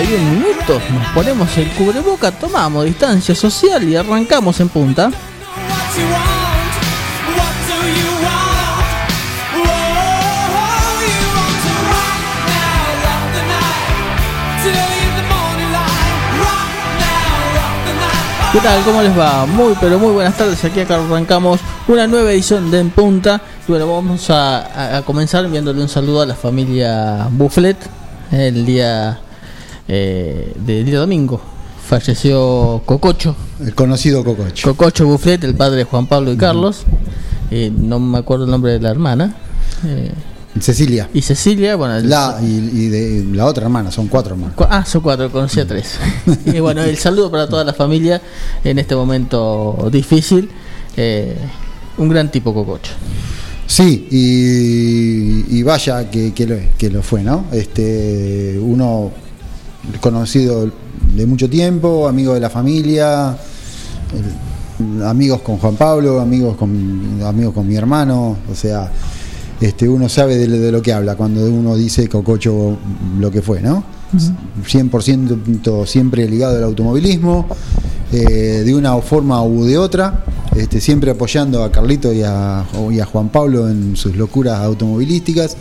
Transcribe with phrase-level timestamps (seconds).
[0.00, 0.82] 19, 31 minutos.
[0.90, 5.10] Nos ponemos el cubreboca, tomamos distancia social y arrancamos en punta.
[18.52, 18.84] ¿Qué tal?
[18.84, 19.46] ¿Cómo les va?
[19.46, 20.64] Muy pero muy buenas tardes.
[20.64, 23.40] Aquí acá arrancamos una nueva edición de En Punta.
[23.66, 27.76] Y bueno, vamos a comenzar enviándole un saludo a la familia Bufflet.
[28.30, 29.18] El día
[29.88, 31.40] eh, del día domingo
[31.84, 33.36] falleció Cococho.
[33.60, 34.68] El conocido Cococho.
[34.70, 36.84] Cococho Bufflet, el padre de Juan Pablo y Carlos.
[37.50, 39.36] Eh, no me acuerdo el nombre de la hermana.
[39.86, 40.12] Eh,
[40.60, 41.08] Cecilia.
[41.12, 44.54] y Cecilia, bueno, La, y, y de la otra hermana, son cuatro hermanas.
[44.70, 45.98] Ah, son cuatro, conocí a tres.
[46.46, 48.22] y bueno, el saludo para toda la familia
[48.62, 50.48] en este momento difícil.
[50.96, 51.36] Eh,
[51.98, 52.92] un gran tipo Cococho.
[53.66, 57.46] Sí, y, y vaya que, que lo, que lo fue, ¿no?
[57.52, 59.10] Este, uno
[60.00, 60.70] conocido
[61.14, 63.36] de mucho tiempo, amigo de la familia,
[65.04, 68.90] amigos con Juan Pablo, amigos con, amigos con mi hermano, o sea,
[69.60, 72.76] este, uno sabe de, de lo que habla cuando uno dice Cococho
[73.18, 73.84] lo que fue, ¿no?
[74.14, 77.46] 100% siempre ligado al automovilismo,
[78.12, 83.00] eh, de una forma u de otra, este, siempre apoyando a Carlito y a, y
[83.00, 85.56] a Juan Pablo en sus locuras automovilísticas.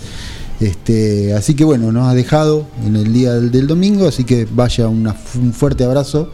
[0.63, 4.47] Este, así que bueno, nos ha dejado en el día del, del domingo, así que
[4.50, 6.29] vaya una- un fuerte abrazo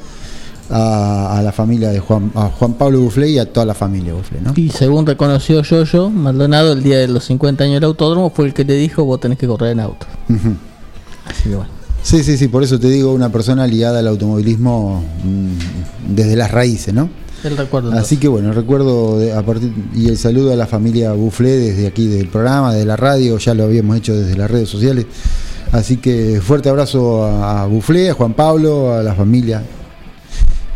[0.70, 4.14] a, a la familia de Juan, a Juan Pablo Buflé y a toda la familia
[4.14, 4.54] Buflé, ¿no?
[4.56, 8.54] Y según reconoció Yoyo, Maldonado, el día de los 50 años del autódromo, fue el
[8.54, 10.06] que le dijo: Vos tenés que correr en auto.
[11.26, 11.72] Así que bueno.
[12.04, 16.52] Sí, sí, sí, por eso te digo, una persona ligada al automovilismo mm, desde las
[16.52, 17.10] raíces, ¿no?
[17.44, 17.92] El recuerdo.
[17.94, 21.88] Así que bueno, recuerdo de- a partir y el saludo a la familia Buflé desde
[21.88, 25.06] aquí del programa, de la radio, ya lo habíamos hecho desde las redes sociales.
[25.72, 29.64] Así que fuerte abrazo a, a Buflé, a Juan Pablo, a la familia.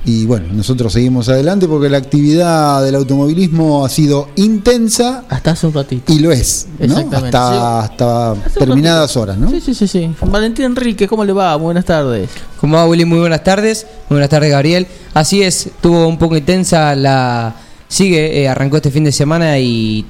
[0.05, 5.67] Y bueno, nosotros seguimos adelante porque la actividad del automovilismo ha sido intensa Hasta hace
[5.67, 6.11] un ratito.
[6.11, 6.97] y lo es, ¿no?
[6.97, 9.19] Hasta, hasta ratito.
[9.21, 9.49] horas, ¿no?
[9.49, 10.13] Sí, sí, sí, sí.
[10.25, 11.55] Valentín Enrique, ¿cómo le va?
[11.55, 12.29] Buenas tardes.
[12.59, 13.05] ¿Cómo va, Willy?
[13.05, 13.85] Muy buenas tardes.
[14.09, 14.87] Muy buenas tardes, Gabriel.
[15.13, 17.55] Así es, tuvo un poco intensa la.
[17.87, 20.05] Sigue, eh, arrancó este fin de semana y.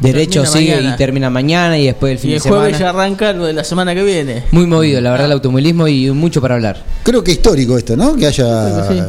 [0.00, 0.94] Derecho Termina sigue mañana.
[0.94, 2.98] y termina mañana y después el fin Y el de jueves ya semana.
[3.04, 4.42] arranca lo de la semana que viene.
[4.50, 6.82] Muy movido, la verdad, el automovilismo y mucho para hablar.
[7.04, 8.16] Creo que histórico esto, ¿no?
[8.16, 9.00] Que haya que sí.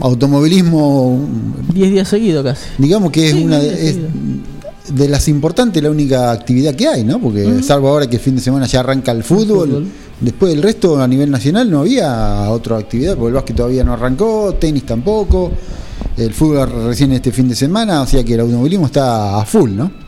[0.00, 2.62] automovilismo, un- 10 días seguidos casi.
[2.78, 3.96] digamos que es Sí, una es
[4.92, 7.20] de las importantes la única actividad que hay, ¿no?
[7.20, 9.86] Porque salvo ahora que el fin de semana ya arranca el fútbol, fútbol.
[10.20, 13.92] después del resto a nivel nacional no había otra actividad, porque el básquet todavía no
[13.92, 15.52] arrancó, tenis tampoco,
[16.16, 19.72] el fútbol recién este fin de semana, o sea que el automovilismo está a full,
[19.76, 20.07] ¿no?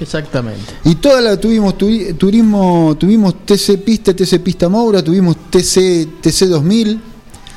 [0.00, 0.72] Exactamente.
[0.84, 6.46] Y toda la tuvimos turi- turismo, tuvimos TC Pista, TC Pista Moura, tuvimos TC TC
[6.46, 7.00] 2000,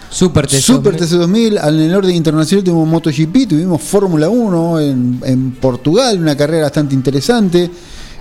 [0.09, 0.61] Super TC.
[0.61, 6.19] Super TC 2000, en el orden internacional tuvimos MotoGP, tuvimos Fórmula 1 en, en Portugal,
[6.19, 7.71] una carrera bastante interesante.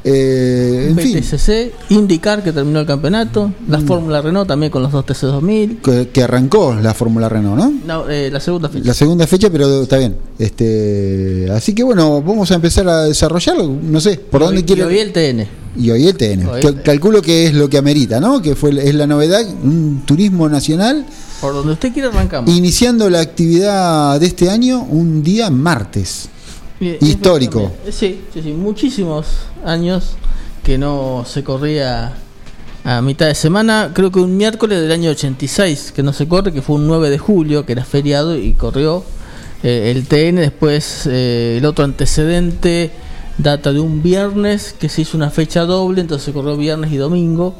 [0.05, 3.87] Eh, en fin, BTCC, IndyCar que terminó el campeonato, la Mm.
[3.87, 5.81] Fórmula Renault también con los dos TC2000.
[5.81, 7.73] que, que arrancó la Fórmula Renault, ¿no?
[7.87, 8.85] No, eh, la segunda fecha.
[8.87, 10.17] La segunda fecha, pero está bien.
[10.39, 13.77] Este, así que bueno, vamos a empezar a desarrollarlo.
[13.83, 14.83] No sé, ¿por Y dónde quiere?
[14.83, 15.47] y hoy el TN.
[15.77, 16.47] Y hoy el TN.
[16.49, 16.83] Hoy Que- el TN.
[16.83, 18.43] calculo que es lo que amerita, ¿no?
[18.43, 21.07] Que fue es la novedad, un turismo nacional
[21.41, 22.51] Por donde usted quiera arrancamos.
[22.55, 26.29] iniciando la actividad de este año un día martes.
[27.01, 27.73] Histórico.
[27.91, 29.27] Sí, sí, sí, muchísimos
[29.65, 30.17] años
[30.65, 32.15] que no se corría
[32.85, 33.91] a mitad de semana.
[33.95, 37.11] Creo que un miércoles del año 86 que no se corre, que fue un 9
[37.11, 39.05] de julio, que era feriado y corrió
[39.63, 40.37] eh, el TN.
[40.37, 42.91] Después eh, el otro antecedente
[43.39, 46.97] data de un viernes que se hizo una fecha doble, entonces se corrió viernes y
[46.97, 47.55] domingo.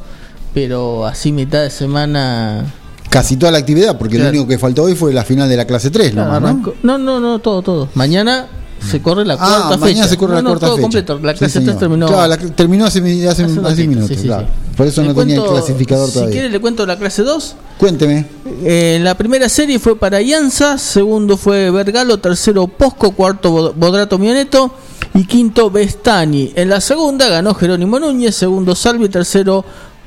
[0.55, 2.67] Pero así mitad de semana
[3.09, 4.33] Casi toda la actividad, porque Claro.
[4.33, 6.75] lo único que faltó hoy fue la final de la clase 3, Claro, nomás, ¿no?
[6.83, 7.89] no, no, no, todo, todo.
[7.95, 8.49] Mañana
[8.91, 9.79] se corre la Ah, cuarta fecha.
[9.81, 10.83] mañana se corre No, la no, cuarta todo fecha.
[10.83, 11.19] completo.
[11.23, 11.79] La Sí, clase 3 señor.
[11.79, 12.07] terminó.
[12.09, 12.99] Claro, la- terminó hace,
[13.29, 14.47] hace, hace ratito, minutos, sí, sí, claro.
[14.47, 14.77] sí.
[14.77, 16.33] Por eso Le no tenía el cuento- clasificador Si todavía.
[16.33, 17.57] quiere le cuento la clase 2.
[17.79, 18.27] Cuénteme.
[18.65, 24.19] Eh, la primera serie fue para Ianza, segundo fue Vergalo, tercero Posco, cuarto Bod- Bodrato
[24.19, 24.73] Mioneto
[25.15, 26.53] y quinto Bestani.
[26.55, 29.65] En la segunda ganó Jerónimo Núñez, segundo Salvi, tercero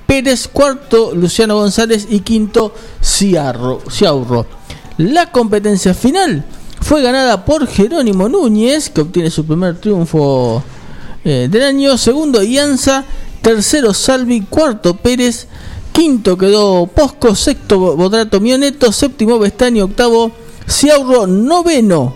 [0.07, 4.45] Pérez, cuarto Luciano González y quinto Ciarro, Ciaurro.
[4.97, 6.43] La competencia final
[6.85, 10.61] fue ganada por Jerónimo Núñez, que obtiene su primer triunfo
[11.23, 11.97] eh, del año.
[11.97, 13.03] Segundo, Ianza.
[13.41, 14.41] Tercero, Salvi.
[14.41, 15.47] Cuarto, Pérez.
[15.91, 17.33] Quinto quedó Posco.
[17.33, 18.91] Sexto, Bodrato Mioneto.
[18.91, 19.81] Séptimo, Bestani.
[19.81, 20.31] Octavo,
[20.69, 21.25] Ciaurro.
[21.25, 22.13] Noveno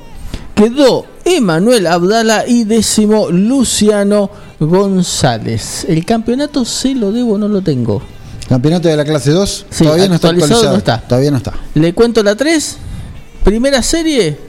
[0.54, 2.48] quedó Emanuel Abdala.
[2.48, 4.30] Y décimo, Luciano
[4.60, 5.88] González.
[5.90, 8.04] El campeonato se lo debo, no lo tengo.
[8.48, 10.72] Campeonato de la clase 2 Sí, todavía no está actualizado actualizado.
[10.74, 11.08] no está.
[11.08, 11.54] Todavía no está.
[11.74, 12.78] Le cuento la 3.
[13.44, 14.49] Primera serie.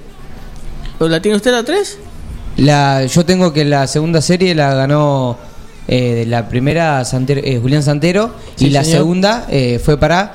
[1.01, 1.99] ¿O la tiene usted la 3?
[2.59, 5.37] La, yo tengo que la segunda serie la ganó
[5.89, 8.99] eh, de la primera Santero- eh, Julián Santero Sí, y la señor.
[8.99, 10.35] segunda eh, fue para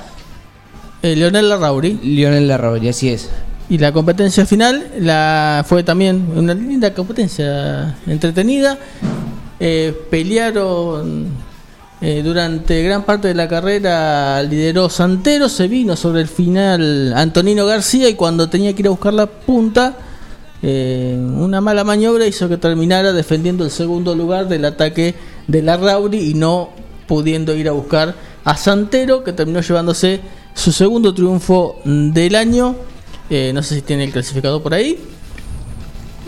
[1.02, 2.00] Leonel Larrauri.
[2.02, 3.30] Lionel Larrauri, así es.
[3.68, 8.76] Y la competencia final la fue también una linda competencia entretenida.
[10.10, 11.28] Pelearon
[12.24, 18.08] durante gran parte de la carrera, lideró Santero, se vino sobre el final Antonino García
[18.08, 19.96] y cuando tenía que ir a buscar la punta,
[20.68, 25.14] eh, una mala maniobra hizo que terminara defendiendo el segundo lugar del ataque
[25.46, 26.70] de la Rauri y no
[27.06, 30.20] pudiendo ir a buscar a Santero, que terminó llevándose
[30.54, 32.74] su segundo triunfo del año.
[33.30, 34.98] Eh, no sé si tiene el clasificado por ahí.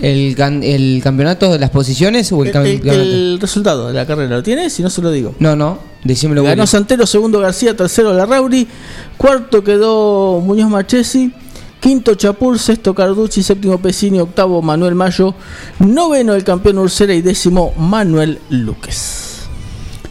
[0.01, 2.93] El, can- el campeonato de las posiciones o el, El, campeonato.
[3.01, 5.35] el resultado de la carrera lo tiene, si no se lo digo.
[5.41, 6.69] No, no, decímelo Ganó.
[6.69, 8.69] Santero, segundo García, tercero Larrauri,
[9.17, 11.33] cuarto quedó Muñoz Marchesi,
[11.81, 15.35] quinto Chapur, sexto Carducci, séptimo Pesini, octavo Manuel Mayo,
[15.79, 19.25] noveno el campeón Ursera y décimo Manuel Luques.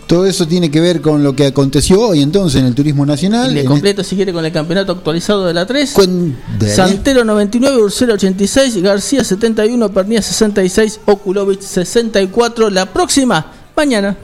[0.08, 3.08] Todo eso tiene que ver con lo que aconteció hoy entonces en el turismo Y
[3.08, 3.54] nacional.
[3.54, 5.94] le En completo si quiere con el campeonato actualizado de la 3.
[5.94, 6.74] Cuen- dale.
[6.74, 12.70] Santero 99, Ursera 86, García 71, Pernía 66, Okulovic 64.
[12.70, 14.16] La próxima, mañana.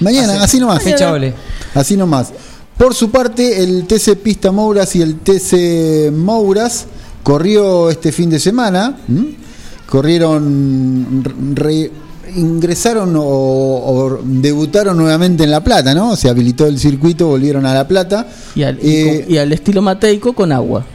[0.00, 0.82] Mañana, así nomás.
[1.10, 1.34] Ole.
[1.74, 2.32] Así nomás.
[2.80, 6.86] Por su parte, el TC Pista Mouras y el TC Mouras
[7.22, 8.96] corrió este fin de semana.
[9.06, 9.36] ¿m?
[9.86, 11.22] Corrieron,
[11.54, 11.90] re-
[12.34, 16.16] ingresaron o, o debutaron nuevamente en La Plata, ¿no?
[16.16, 18.26] Se habilitó el circuito, volvieron a La Plata.
[18.54, 20.86] Y al, y Eh, con- y al estilo mateico con agua.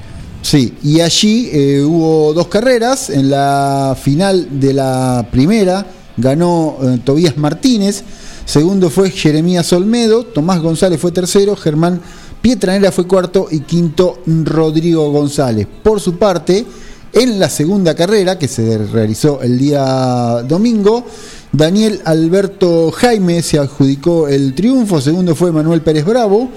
[0.42, 3.12] Sí, y allí eh, hubo dos carreras.
[3.12, 5.86] En la final de la primera
[6.18, 8.04] ganó eh, Tobías Martínez,
[8.46, 12.02] segundo fue Jeremías Olmedo, Tomás González fue tercero, Germán
[12.42, 15.68] Pietranera fue cuarto y quinto Rodrigo González.
[15.84, 16.66] Por su parte,
[17.12, 21.06] en la segunda carrera, que se realizó el día domingo,
[21.52, 26.50] Daniel Alberto Jaime se adjudicó el triunfo, segundo fue Manuel Pérez Bravo,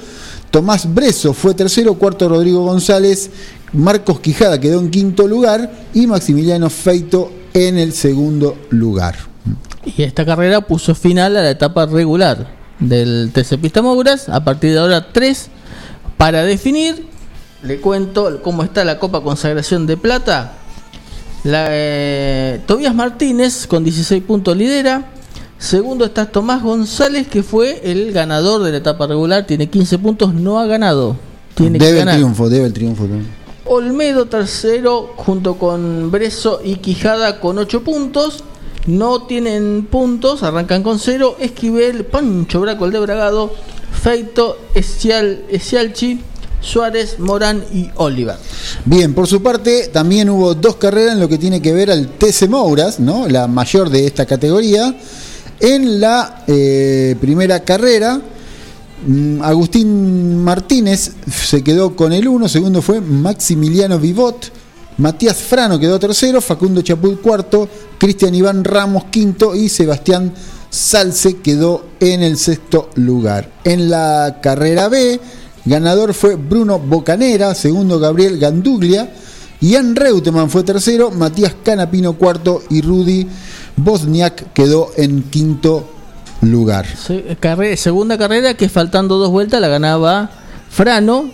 [0.50, 3.31] Tomás Breso fue tercero, cuarto Rodrigo González,
[3.73, 9.14] Marcos Quijada quedó en quinto lugar y Maximiliano Feito en el segundo lugar.
[9.85, 12.47] Y esta carrera puso final a la etapa regular
[12.79, 14.29] del TC Pista Mouras.
[14.29, 15.49] A partir de ahora, tres
[16.17, 17.07] para definir.
[17.63, 20.55] Le cuento cómo está la Copa Consagración de Plata.
[21.45, 25.11] La, eh, Tobías Martínez con 16 puntos lidera.
[25.59, 29.47] Segundo está Tomás González, que fue el ganador de la etapa regular.
[29.47, 31.17] Tiene 15 puntos, no ha ganado.
[31.55, 32.15] Tiene que debe el ganar.
[32.17, 33.27] triunfo, debe el triunfo también.
[33.65, 38.45] Olmedo tercero junto con Breso y Quijada con 8 puntos.
[38.88, 41.37] No tienen puntos, arrancan con 0.
[41.38, 43.52] Esquivel, Pancho Braco el de Bragado,
[43.92, 46.23] Feito, Esial, Esialchi,
[46.62, 48.37] Suárez, Morán y Oliver.
[48.87, 52.09] Bien, por su parte, también hubo dos carreras en lo que tiene que ver al
[52.09, 53.28] TC Mouras, ¿no?
[53.28, 54.97] la mayor de esta categoría.
[55.61, 58.18] En la eh, primera carrera,
[59.07, 64.50] mm, Agustín Martínez se quedó con el 1, segundo fue Maximiliano Vivot,
[64.97, 67.68] Matías Frano quedó tercero, Facundo Chapul cuarto,
[67.99, 70.33] Cristian Iván Ramos quinto y Sebastián
[70.71, 73.50] Salce quedó en el sexto lugar.
[73.64, 75.21] En la carrera B,
[75.64, 79.11] ganador fue Bruno Bocanera, segundo Gabriel Ganduglia,
[79.61, 83.26] Ian Reutemann fue tercero, Matías Canapino cuarto y Rudy
[83.76, 85.88] Bosniak quedó en quinto
[86.43, 86.87] lugar.
[87.76, 90.31] Segunda carrera que faltando dos vueltas la ganaba
[90.71, 91.31] Frano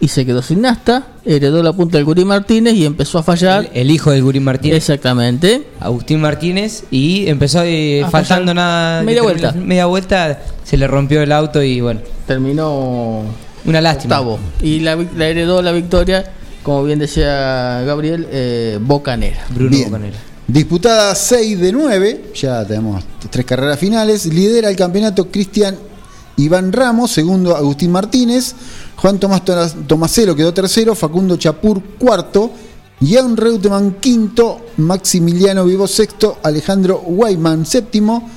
[0.00, 1.06] y se quedó sin nasta.
[1.30, 3.68] Heredó la punta del Guri Martínez y empezó a fallar.
[3.74, 5.64] El, el hijo del Gurín Martínez, Exactamente.
[5.78, 9.02] Agustín Martínez, y empezó eh, A faltando nada.
[9.02, 9.52] media vuelta.
[9.52, 13.22] Media vuelta, se le rompió el auto y bueno, Terminó
[13.66, 14.20] una lástima.
[14.20, 14.38] octavo.
[14.62, 16.24] Y la, heredó la victoria,
[16.62, 19.44] como bien decía Gabriel, eh, Bocanera.
[19.50, 19.84] Bruno Bien.
[19.90, 20.16] Bocanera.
[20.46, 24.24] Disputada 6 de 9, ya tenemos tres carreras finales.
[24.24, 25.76] Lidera el campeonato Cristian
[26.38, 28.54] Iván Ramos, segundo Agustín Martínez,
[29.00, 29.42] Juan Tomás
[29.86, 32.50] Tomaselo quedó tercero, Facundo Chapur cuarto,
[33.00, 38.28] Jan Reutemann quinto, Maximiliano Vivo sexto, Alejandro Guayman séptimo,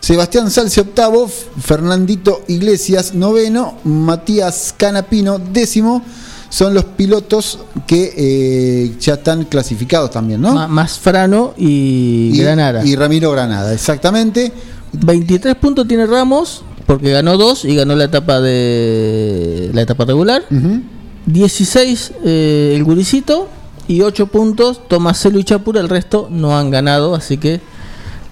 [0.00, 6.02] Sebastián Salce octavo, Fernandito Iglesias noveno, Matías Canapino décimo.
[6.48, 10.68] Son los pilotos que eh, ya están clasificados también, ¿no?
[10.68, 12.86] Más Frano y, y, Granara.
[12.86, 14.52] y Ramiro Granada, exactamente.
[14.92, 20.44] 23 puntos tiene Ramos, porque ganó dos y ganó la etapa de la etapa regular.
[20.50, 20.82] Ujú.
[21.26, 23.48] 16 eh, el Guricito
[23.88, 27.60] y 8 puntos Tomaselo y Chapur, el resto no han ganado, así que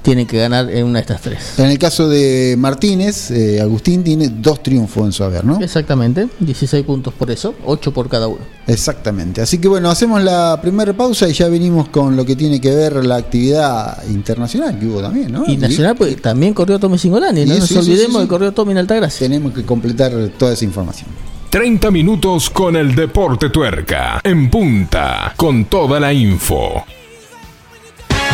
[0.05, 1.59] tienen que ganar en una de estas tres.
[1.59, 5.59] En el caso de Martínez, eh, Agustín tiene dos triunfos en su haber, ¿no?
[5.61, 8.41] Exactamente, 16 puntos por eso, 8 por cada uno.
[8.67, 9.41] Exactamente.
[9.41, 12.71] Así que bueno, hacemos la primera pausa y ya venimos con lo que tiene que
[12.71, 15.45] ver la actividad internacional que hubo también, ¿no?
[15.47, 18.23] Y nacional, pues también corrió Tommy Singolani, no Y nos sí, olvidemos sí, sí.
[18.25, 19.27] que corrió Tommy en Altagracia.
[19.27, 21.09] Tenemos que completar toda esa información.
[21.49, 24.21] 30 minutos con el Deporte Tuerca.
[24.23, 25.33] En punta.
[25.35, 26.85] Con toda la info.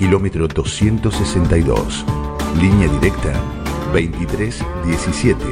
[0.00, 2.04] kilómetro 262.
[2.58, 3.32] Línea directa
[3.92, 5.44] 2317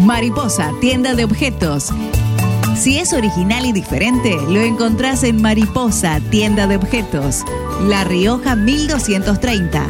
[0.00, 1.88] Mariposa, tienda de objetos.
[2.76, 7.46] Si es original y diferente, lo encontrás en Mariposa, tienda de objetos.
[7.88, 9.86] La Rioja 1230.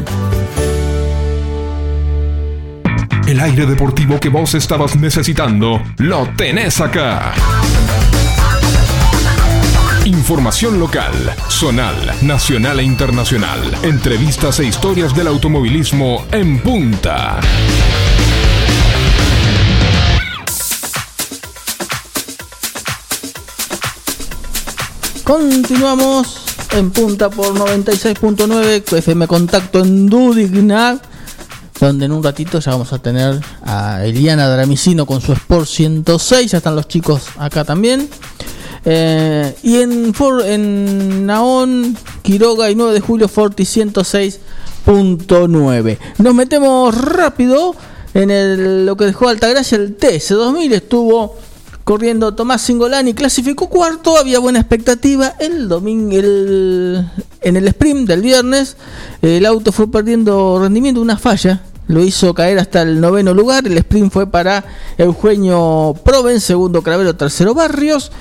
[3.39, 7.33] El aire deportivo que vos estabas necesitando, lo tenés acá.
[10.05, 11.15] Información local,
[11.49, 13.61] zonal, nacional e internacional.
[13.85, 17.39] Entrevistas e historias del automovilismo en punta.
[25.23, 31.08] Continuamos en punta por 96.9 FM Contacto en Dudignac,
[31.81, 36.51] donde en un ratito ya vamos a tener a Eliana Dramicino con su Sport 106,
[36.53, 38.09] ya están los chicos acá también.
[38.85, 45.99] Eh, y en, For- en Naón, Quiroga y 9 de julio, Forti 106.9.
[46.19, 47.75] Nos metemos rápido
[48.15, 51.37] en lo que dejó Altagracia, el TC2000 estuvo
[51.85, 55.35] corriendo Tomás Singolani, clasificó cuarto, había buena expectativa.
[55.39, 57.07] El domingo, el,
[57.41, 58.77] en el sprint del viernes,
[59.23, 63.67] el auto fue perdiendo rendimiento, una falla lo hizo caer hasta el noveno lugar.
[63.67, 64.65] El sprint fue para
[64.97, 68.13] Eugenio Proven, segundo Cravero, tercero Barrios.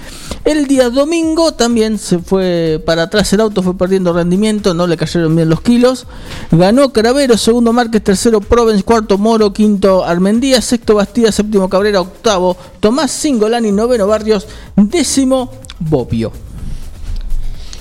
[0.45, 4.95] El día domingo también se fue para atrás el auto, fue perdiendo rendimiento, no le
[4.95, 6.07] cayeron bien los kilos.
[6.51, 12.55] Ganó Cravero, segundo Márquez, tercero Provence, cuarto Moro, quinto Armendía, sexto Bastida, séptimo Cabrera, octavo
[12.79, 14.47] Tomás Singolani, noveno Barrios,
[14.77, 16.31] décimo Bobbio.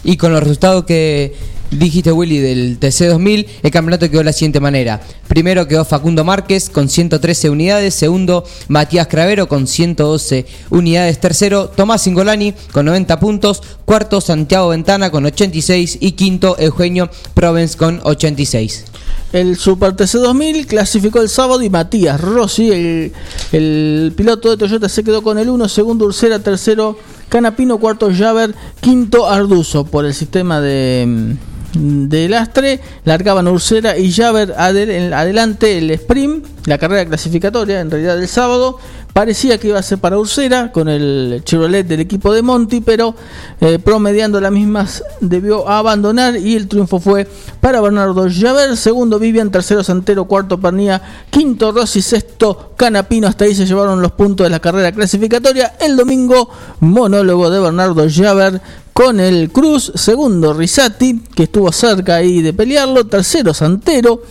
[0.02, 1.37] Y con los resultados que
[1.71, 5.01] dijiste, Willy, del TC2000, el campeonato quedó de la siguiente manera.
[5.29, 7.95] Primero quedó Facundo Márquez con 113 unidades.
[7.95, 11.21] Segundo, Matías Cravero con 112 unidades.
[11.21, 13.63] Tercero, Tomás Singolani con 90 puntos.
[13.85, 15.99] Cuarto, Santiago Ventana con 86.
[16.01, 18.85] Y quinto, Eugenio Provence con 86.
[19.33, 23.13] El Super TC 2000 clasificó el sábado y Matías Rossi, el,
[23.53, 26.97] el piloto de Toyota, se quedó con el 1, segundo Ursera, tercero
[27.29, 31.37] Canapino, cuarto Javer, quinto Arduzo por el sistema de,
[31.75, 32.81] de lastre.
[33.05, 38.79] Largaban Ursera y Javer adel- adelante el sprint, la carrera clasificatoria en realidad del sábado.
[39.13, 43.15] Parecía que iba a ser para Ursera con el Chevrolet del equipo de Monty, pero
[43.63, 47.27] eh, promediando las mismas debió abandonar y el triunfo fue
[47.63, 53.55] para Bernardo Javer, segundo Vivian, tercero Santero, cuarto Pernía, quinto Rossi, sexto Canapino, hasta ahí
[53.55, 55.73] se llevaron los puntos de la carrera clasificatoria.
[55.81, 58.61] El domingo, monólogo de Bernardo Javer
[58.97, 64.23] con el Cruz, segundo Risati, que estuvo cerca ahí de pelearlo, tercero Santero,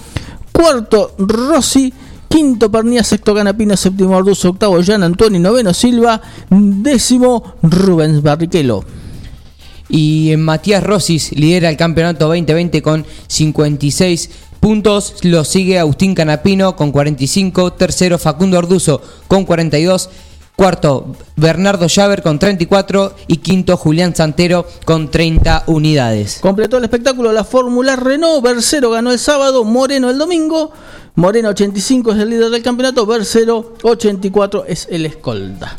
[0.51, 1.93] cuarto Rossi,
[2.27, 8.83] quinto Pernía, sexto Canapino, séptimo Arduzo, octavo Jan Antoni, noveno Silva, décimo Rubens Barrichello.
[9.87, 15.17] Y Matías Rosis lidera el campeonato 2020 con 56 puntos.
[15.21, 17.73] Lo sigue Agustín Canapino con 45.
[17.73, 20.09] Tercero Facundo Orduzo con 42.
[20.55, 23.15] Cuarto Bernardo Llaver con 34.
[23.27, 26.39] Y quinto Julián Santero con 30 unidades.
[26.41, 28.43] Completó el espectáculo la Fórmula Renault.
[28.43, 30.71] Bersero ganó el sábado, Moreno el domingo.
[31.15, 35.77] Moreno 85 es el líder del campeonato, Bersero 84 es el escolta.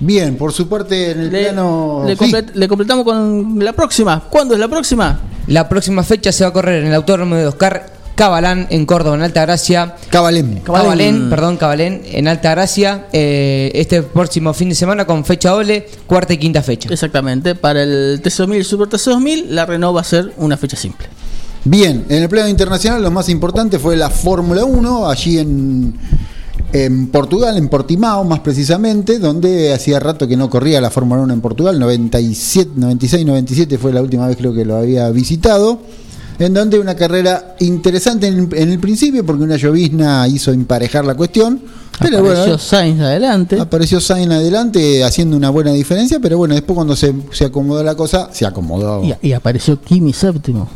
[0.00, 2.04] Bien, por su parte en el Le, plano.
[2.06, 2.32] le sí.
[2.54, 4.22] le completamos con la próxima.
[4.30, 5.20] ¿Cuándo es la próxima?
[5.48, 9.14] La próxima fecha se va a correr en el Autódromo de Oscar Cabalán en Córdoba,
[9.14, 9.94] en Alta Gracia.
[10.10, 10.60] Cabalén.
[10.64, 13.06] Cabalén, perdón, Cabalén, en Alta Gracia.
[13.12, 16.88] eh, este próximo fin de semana con fecha doble, cuarta y quinta fecha.
[16.92, 21.06] Exactamente, para el TC2000 y Super TC2000, la Renault va a ser una fecha simple.
[21.64, 25.94] Bien, en el plano internacional lo más importante fue la Fórmula 1, allí en,
[26.72, 31.34] en Portugal, en Portimao más precisamente, donde hacía rato que no corría la Fórmula 1
[31.34, 35.78] en Portugal, 97, 96, 97 fue la última vez creo que lo había visitado,
[36.38, 41.14] en donde una carrera interesante en, en el principio, porque una llovizna hizo emparejar la
[41.14, 41.60] cuestión,
[42.00, 43.60] pero Apareció bueno, Sainz adelante.
[43.60, 47.96] apareció Sainz adelante haciendo una buena diferencia, pero bueno, después cuando se, se acomodó la
[47.96, 49.02] cosa, se acomodó.
[49.02, 50.68] Y, y apareció Kimi séptimo.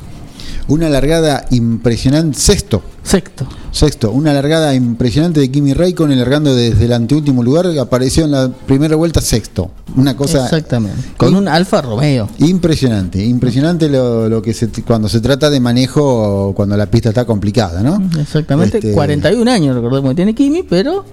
[0.68, 2.82] Una largada impresionante, sexto.
[3.02, 3.46] Sexto.
[3.72, 8.48] Sexto, una largada impresionante de Kimi Raikkonen largando desde el anteúltimo lugar, apareció en la
[8.48, 9.70] primera vuelta sexto.
[9.96, 11.00] Una cosa Exactamente.
[11.16, 12.28] Con un Alfa Romeo.
[12.38, 17.24] impresionante, impresionante lo, lo que se, cuando se trata de manejo cuando la pista está
[17.24, 18.02] complicada, ¿no?
[18.20, 18.78] Exactamente.
[18.78, 21.04] Este, 41 años, recordemos que tiene Kimi, pero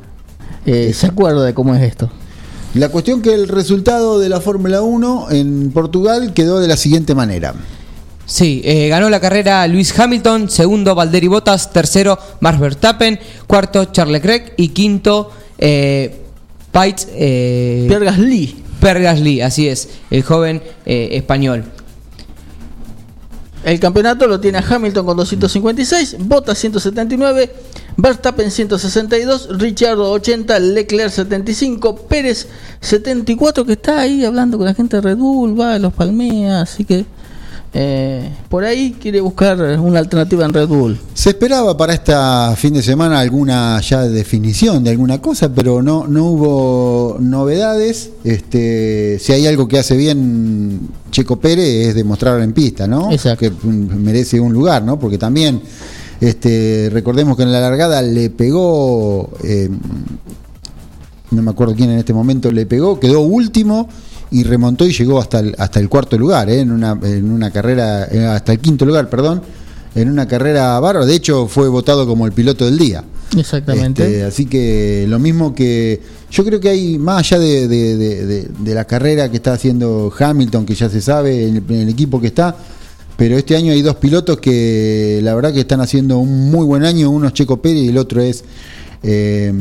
[0.66, 2.10] eh, se acuerda de cómo es esto.
[2.76, 7.16] La cuestión que el resultado de la Fórmula 1 en Portugal quedó de la siguiente
[7.16, 7.56] manera.
[8.30, 14.22] Sí, eh, ganó la carrera Luis Hamilton, segundo Valtteri Bottas, tercero Max Verstappen, cuarto Charles
[14.22, 16.16] Leclerc y quinto eh,
[16.72, 18.64] Pites, eh, Pierre Gasly.
[18.80, 21.64] Pierre Gasly, así es, el joven eh, español.
[23.64, 27.52] El campeonato lo tiene a Hamilton con 256, Bottas 179,
[27.98, 32.48] Verstappen 162, Richardo 80, Leclerc 75, Pérez
[32.80, 36.86] 74, que está ahí hablando con la gente de Red Bull, va, los palmea, así
[36.86, 37.06] que
[37.72, 41.00] eh, por ahí quiere buscar una alternativa en Red Bull.
[41.14, 46.08] Se esperaba para esta fin de semana alguna ya definición de alguna cosa, pero no,
[46.08, 48.10] no hubo novedades.
[48.24, 53.12] Este, si hay algo que hace bien Checo Pérez es demostrar en pista, ¿no?
[53.12, 53.40] Exacto.
[53.40, 55.00] Que merece un lugar, ¿no?
[55.00, 55.62] Porque también
[56.20, 59.70] este, recordemos que en la largada le pegó, eh,
[61.30, 63.88] no me acuerdo quién en este momento le pegó, quedó último
[64.32, 66.60] y remontó y llegó hasta el, hasta el cuarto lugar, ¿eh?
[66.62, 69.42] en, una, en una carrera, eh, hasta el quinto lugar, perdón,
[69.96, 71.06] en una carrera bárbara.
[71.06, 73.04] De hecho, fue votado como el piloto del día.
[73.36, 74.04] Exactamente.
[74.04, 76.02] Este, así que lo mismo que.
[76.32, 79.54] Yo creo que hay, más allá de, de- de- de- de la carrera que está
[79.54, 82.56] haciendo Hamilton, que ya se sabe, en el, en el equipo que está,
[83.18, 86.84] pero este año hay dos pilotos que la verdad que están haciendo un muy buen
[86.86, 87.10] año.
[87.10, 88.44] Uno es Checo Pérez y el otro es
[89.04, 89.52] eh,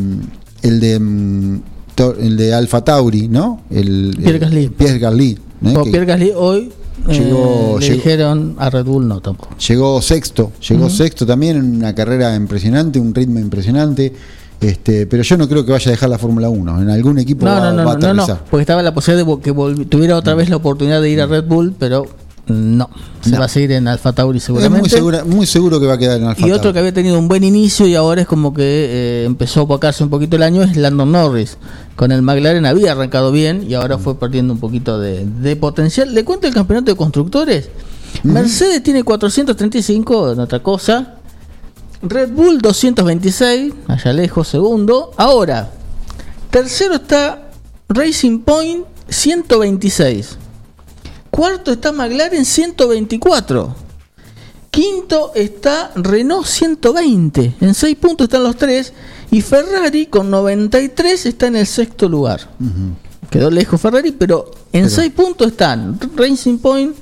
[0.63, 1.61] el de.
[2.05, 3.63] Mm, El de Alfa Tauri, ¿no?
[3.71, 4.69] El, Pierre Gasly.
[4.69, 5.39] Pierre Gasly.
[5.67, 5.75] ¿eh?
[5.85, 6.73] Que- Pierre Gasly hoy
[7.09, 9.55] Llegó, Eh, le llegó, dijeron a Red Bull no tampoco.
[9.57, 14.13] llegó sexto, llegó sexto también, en una carrera impresionante, un ritmo impresionante.
[14.61, 16.83] Este, pero yo no creo que vaya a dejar la Fórmula 1.
[16.83, 19.25] En algún equipo No, va, no, no, va a no, no, porque estaba la posibilidad
[19.25, 22.05] de que tuviera otra vez la oportunidad de ir a Red Bull, pero
[22.49, 23.39] no, se No.
[23.39, 24.81] va a seguir en Alfa Tauri Es seguramente.
[24.81, 26.73] muy, segura- muy seguro que va a quedar en Alfa y otro Tauri.
[26.73, 30.03] que había tenido un buen inicio y ahora es como que eh, empezó a opacarse
[30.03, 31.57] un poquito el año es Landon Norris.
[31.99, 36.15] Con el McLaren había arrancado bien y ahora fue perdiendo un poquito de, de potencial.
[36.15, 37.71] Le cuento el campeonato de constructores.
[38.23, 41.17] Mercedes tiene 435 en otra cosa.
[42.01, 45.11] Red Bull 226, allá lejos, segundo.
[45.17, 45.73] Ahora,
[46.51, 47.51] tercero está
[47.89, 50.39] Racing Point 126.
[51.33, 53.75] Cuarto está McLaren 124.
[54.71, 57.57] Quinto está Renault 120.
[57.61, 58.93] En 6 puntos están los tres.
[59.31, 62.41] Y Ferrari con 93 está en el sexto lugar.
[63.31, 66.95] Quedó lejos Ferrari, pero en 6 puntos están Racing Point,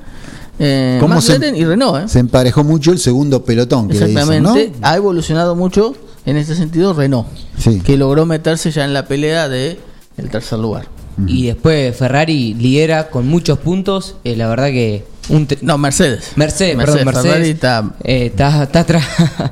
[0.59, 2.05] eh, ¿Cómo se- McLaren y Renault.
[2.05, 2.09] ¿eh?
[2.09, 4.73] Se emparejó mucho el segundo pelotón que le dicen, Exactamente.
[4.81, 4.87] ¿no?
[4.89, 7.29] Ha evolucionado mucho en este sentido Renault.
[7.59, 7.81] Sí.
[7.81, 9.79] Que logró meterse ya en la pelea de
[10.17, 10.89] el tercer lugar.
[11.27, 14.17] Y después Ferrari lidera con muchos puntos.
[14.25, 15.05] eh, la verdad que.
[15.29, 16.33] Un No, Mercedes.
[16.37, 17.55] Mercedes, Mercedes, perdón, Ferrari Mercedes.
[17.55, 19.05] está- eh, está, está atrás.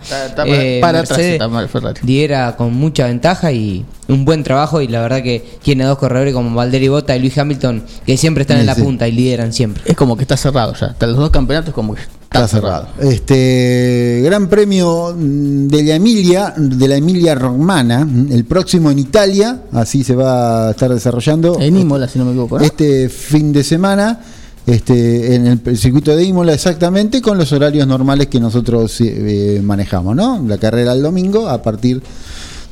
[0.02, 2.00] Está- está Eh, para atrás Mercedes está mal Ferrari.
[2.04, 4.80] lidera con mucha ventaja y un buen trabajo.
[4.80, 8.42] Y la verdad que tiene dos corredores como Valtteri Bota y Luis Hamilton que siempre
[8.42, 8.82] están Sí, en la sí.
[8.82, 9.82] punta y lideran siempre.
[9.86, 10.86] Es como que está cerrado ya.
[10.88, 12.88] Hasta los dos campeonatos como que está, Está cerrado.
[12.96, 13.10] cerrado.
[13.10, 20.04] Este Gran Premio de la Emilia, de la Emilia Romana, el próximo en Italia, así
[20.04, 21.58] se va a estar desarrollando.
[21.60, 22.58] En Imola, si no me equivoco.
[22.58, 22.64] ¿no?
[22.64, 24.20] Este fin de semana,
[24.66, 30.16] este, en el circuito de Imola exactamente, con los horarios normales que nosotros eh, manejamos,
[30.16, 30.42] ¿no?
[30.46, 32.02] La carrera el domingo a partir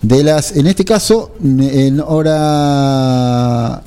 [0.01, 3.83] de las, en este caso, en hora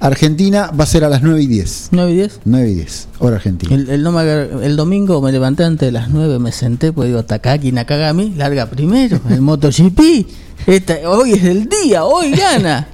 [0.00, 1.88] argentina va a ser a las 9 y 10.
[1.92, 2.40] 9 y 10.
[2.44, 3.74] 9 y 10, hora argentina.
[3.74, 8.34] El, el domingo me levanté antes de las 9, me senté, pues digo, Takaki Nakagami,
[8.34, 10.00] larga primero, el MotoGP.
[10.66, 12.88] Esta, hoy es el día, hoy gana.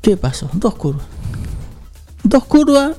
[0.00, 0.50] ¿Qué pasó?
[0.52, 1.06] Dos curvas.
[2.24, 2.96] Dos curvas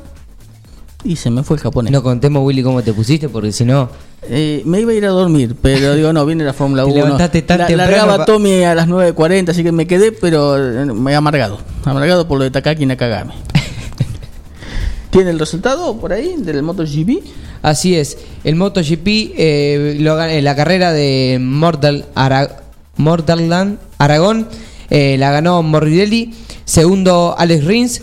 [1.04, 1.92] y se me fue el japonés.
[1.92, 3.89] No contemos, Willy, cómo te pusiste, porque si no.
[4.30, 7.04] Eh, me iba a ir a dormir, pero digo, no, viene la Fórmula Te 1.
[7.04, 10.58] levantaste tan La- temprano largaba pa- Tommy a las 9.40, así que me quedé, pero
[10.58, 11.60] eh, me he amargado.
[11.86, 13.34] Amargado por lo de Takaki Nakagami.
[15.10, 17.24] ¿Tiene el resultado por ahí del MotoGP?
[17.62, 22.63] Así es, el MotoGP, eh, lo eh, la carrera de Mortal, Ara-
[22.98, 24.48] Mortalland, Aragón,
[24.89, 26.34] eh, la ganó Morbidelli,
[26.66, 28.02] segundo Alex Rins,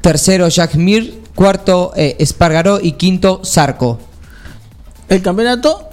[0.00, 4.00] tercero Jack Mir, cuarto eh, Espargaró y quinto Zarco.
[5.08, 5.88] El campeonato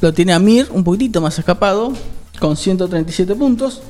[0.00, 1.92] lo tiene Amir, un poquitito más escapado,
[2.40, 3.82] con 137 puntos.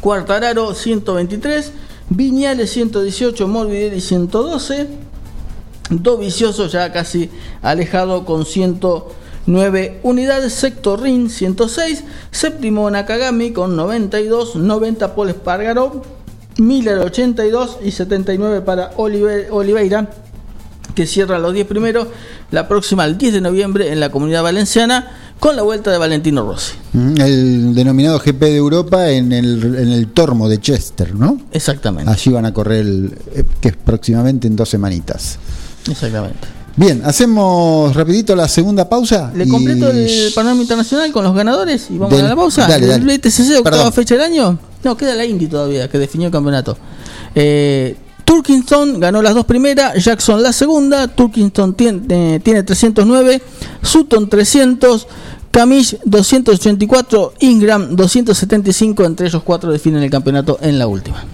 [0.00, 1.72] Cuartararo 123,
[2.08, 4.88] Viñales 118, Morbidelli 112.
[5.90, 10.54] Dovicioso ya casi alejado con 109 unidades.
[10.54, 12.04] Sexto Rin 106.
[12.30, 14.56] Séptimo Nakagami con 92.
[14.56, 16.13] 90 Paul Espargaró.
[16.58, 20.08] Miller 82 y 79 para Olive- Oliveira
[20.94, 22.06] que cierra los 10 primeros
[22.52, 26.46] la próxima el 10 de noviembre en la comunidad valenciana con la vuelta de Valentino
[26.46, 26.74] Rossi.
[26.92, 31.40] Mm, El denominado GP de Europa en el, en el Tormo de Chester, ¿no?
[31.50, 32.10] Exactamente.
[32.12, 35.38] Allí van a correr, el, eh, que es próximamente en dos semanitas.
[35.90, 36.46] Exactamente.
[36.76, 39.32] Bien, hacemos rapidito la segunda pausa.
[39.34, 42.68] Le y- completo el panorama internacional con los ganadores y vamos Del- a la pausa.
[42.68, 43.18] dale, ¿El dale.
[43.18, 43.92] BTCC, octava Perdón.
[43.92, 44.58] fecha del año?
[44.84, 46.76] No, queda la Indy todavía, que definió el campeonato.
[47.34, 53.42] Eh, Turkington ganó las dos primeras, Jackson la segunda, Turkington tiene, eh, tiene 309,
[53.82, 55.06] Sutton 300,
[55.50, 61.24] Camish 284, Ingram 275, entre ellos cuatro definen el campeonato en la última.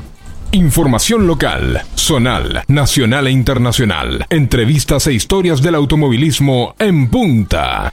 [0.52, 4.26] Información local, zonal, nacional e internacional.
[4.30, 7.92] Entrevistas e historias del automovilismo en punta.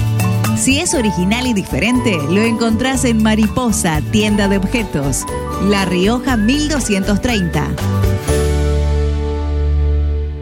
[0.61, 5.25] Si es original y diferente, lo encontrás en Mariposa, tienda de objetos.
[5.63, 7.67] La Rioja 1230.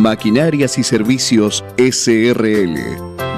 [0.00, 2.74] Maquinarias y Servicios SRL.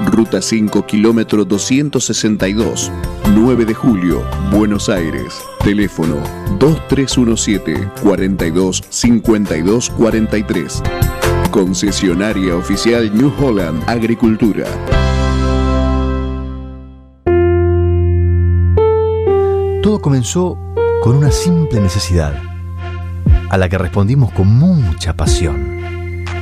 [0.05, 2.89] Ruta 5, kilómetro 262,
[3.35, 5.41] 9 de julio, Buenos Aires.
[5.61, 6.15] Teléfono
[6.59, 10.83] 2317 42 52 43.
[11.51, 14.65] Concesionaria oficial New Holland Agricultura.
[19.81, 20.57] Todo comenzó
[21.01, 22.33] con una simple necesidad,
[23.49, 25.82] a la que respondimos con mucha pasión,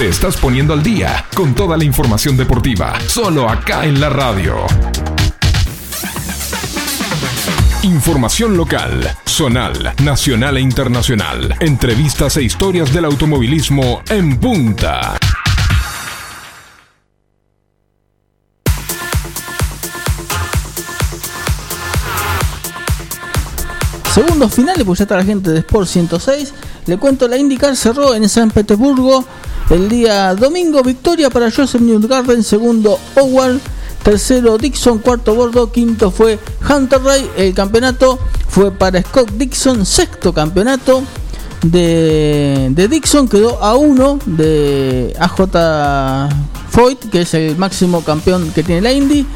[0.00, 4.56] Te estás poniendo al día con toda la información deportiva, solo acá en la radio.
[7.82, 11.54] Información local, zonal, nacional e internacional.
[11.60, 15.18] Entrevistas e historias del automovilismo en punta.
[24.14, 26.54] Segundos finales, pues ya está la gente de Sport 106.
[26.86, 29.26] Le cuento, la IndyCar cerró en San Petersburgo
[29.70, 30.82] el día domingo.
[30.82, 33.58] Victoria para Joseph Newgarden, segundo Howard,
[34.02, 37.30] tercero Dixon, cuarto Bordo, quinto fue Hunter Ray.
[37.36, 41.02] El campeonato fue para Scott Dixon, sexto campeonato
[41.62, 46.30] de, de Dixon, quedó a uno de AJ
[46.70, 49.26] Foyt, que es el máximo campeón que tiene la Indy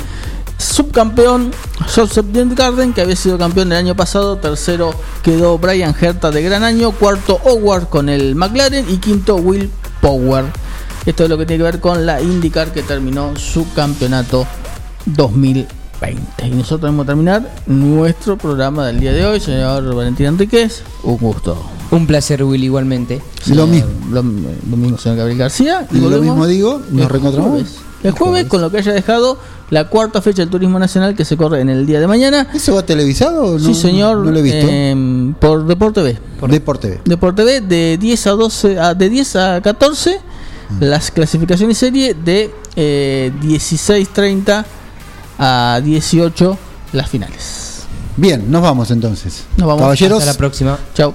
[0.58, 1.52] subcampeón
[1.94, 4.36] Joseph Garden, que había sido campeón el año pasado.
[4.36, 6.92] Tercero quedó Brian Herta de gran año.
[6.92, 8.86] Cuarto Howard con el McLaren.
[8.88, 9.70] Y quinto Will
[10.04, 10.44] Power.
[11.06, 14.46] Esto es lo que tiene que ver con la IndyCar que terminó su campeonato
[15.06, 16.46] 2020.
[16.46, 20.82] Y nosotros vamos a terminar nuestro programa del día de hoy, señor Valentín Enríquez.
[21.04, 21.56] Un gusto.
[21.90, 23.22] Un placer, Will, igualmente.
[23.46, 23.88] Lo mismo.
[24.10, 25.88] Lo, lo mismo, señor Gabriel García.
[25.90, 27.62] Y lo mismo digo, nos reencontramos.
[28.04, 29.36] El jueves, con lo que haya dejado
[29.70, 32.46] la cuarta fecha del Turismo Nacional que se corre en el día de mañana.
[32.54, 33.64] ¿Eso va televisado o no?
[33.66, 34.18] sí, señor.
[34.18, 34.66] No lo he visto.
[34.70, 36.18] eh, por Deporte B.
[36.48, 37.00] Deporte B.
[37.04, 40.20] Deporte B de 10 a 12, a, de 10 a 14,
[40.70, 40.84] Mm.
[40.84, 44.64] las clasificaciones serie de eh, 16.30
[45.38, 46.58] a 18
[46.92, 47.82] las finales.
[48.16, 49.44] Bien, nos vamos entonces.
[49.58, 49.82] Nos vamos.
[49.82, 50.18] Caballeros.
[50.20, 50.78] Hasta la próxima.
[50.94, 51.14] Chao.